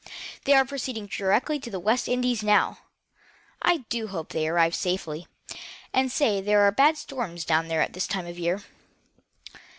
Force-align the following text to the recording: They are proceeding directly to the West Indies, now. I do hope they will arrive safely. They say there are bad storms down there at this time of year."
They 0.45 0.53
are 0.53 0.65
proceeding 0.65 1.05
directly 1.05 1.59
to 1.59 1.69
the 1.69 1.79
West 1.79 2.07
Indies, 2.07 2.41
now. 2.41 2.79
I 3.61 3.85
do 3.89 4.07
hope 4.07 4.29
they 4.29 4.39
will 4.49 4.55
arrive 4.55 4.73
safely. 4.73 5.27
They 5.93 6.07
say 6.07 6.41
there 6.41 6.61
are 6.61 6.71
bad 6.71 6.97
storms 6.97 7.45
down 7.45 7.67
there 7.67 7.83
at 7.83 7.93
this 7.93 8.07
time 8.07 8.25
of 8.25 8.39
year." 8.39 8.63